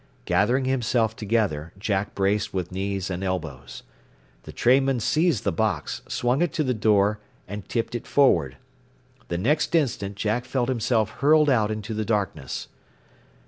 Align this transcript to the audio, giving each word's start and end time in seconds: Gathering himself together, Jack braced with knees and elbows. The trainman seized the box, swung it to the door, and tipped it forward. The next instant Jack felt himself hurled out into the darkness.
Gathering 0.25 0.65
himself 0.65 1.15
together, 1.15 1.73
Jack 1.77 2.15
braced 2.15 2.55
with 2.55 2.71
knees 2.71 3.11
and 3.11 3.23
elbows. 3.23 3.83
The 4.45 4.51
trainman 4.51 4.99
seized 4.99 5.43
the 5.43 5.51
box, 5.51 6.01
swung 6.07 6.41
it 6.41 6.51
to 6.53 6.63
the 6.63 6.73
door, 6.73 7.19
and 7.47 7.69
tipped 7.69 7.93
it 7.93 8.07
forward. 8.07 8.57
The 9.27 9.37
next 9.37 9.75
instant 9.75 10.15
Jack 10.15 10.45
felt 10.45 10.69
himself 10.69 11.11
hurled 11.19 11.51
out 11.51 11.69
into 11.69 11.93
the 11.93 12.03
darkness. 12.03 12.67